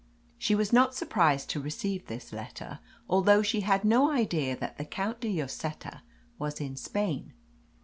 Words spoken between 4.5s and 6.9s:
that the Count de Lloseta was in